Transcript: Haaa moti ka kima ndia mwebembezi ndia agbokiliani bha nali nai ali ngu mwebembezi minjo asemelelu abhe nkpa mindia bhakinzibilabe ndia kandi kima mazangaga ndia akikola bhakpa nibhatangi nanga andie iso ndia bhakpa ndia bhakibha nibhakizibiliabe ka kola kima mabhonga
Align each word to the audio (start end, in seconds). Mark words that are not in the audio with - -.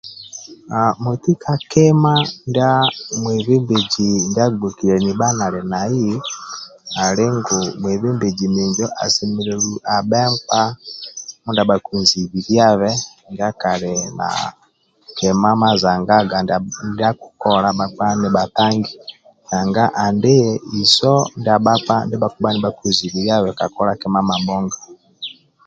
Haaa 0.71 0.97
moti 1.03 1.31
ka 1.43 1.53
kima 1.71 2.13
ndia 2.49 2.71
mwebembezi 3.21 4.07
ndia 4.29 4.45
agbokiliani 4.47 5.11
bha 5.19 5.27
nali 5.39 5.61
nai 5.71 6.03
ali 7.05 7.25
ngu 7.37 7.57
mwebembezi 7.81 8.45
minjo 8.55 8.85
asemelelu 9.03 9.73
abhe 9.95 10.21
nkpa 10.33 10.61
mindia 11.43 11.67
bhakinzibilabe 11.69 12.91
ndia 13.31 13.49
kandi 13.61 13.89
kima 15.17 15.49
mazangaga 15.61 16.37
ndia 16.43 17.07
akikola 17.11 17.69
bhakpa 17.77 18.05
nibhatangi 18.19 18.93
nanga 19.49 19.83
andie 20.05 20.49
iso 20.81 21.13
ndia 21.39 21.63
bhakpa 21.65 21.95
ndia 22.05 22.21
bhakibha 22.21 22.49
nibhakizibiliabe 22.53 23.49
ka 23.57 23.65
kola 23.75 23.93
kima 24.01 24.19
mabhonga 24.29 24.77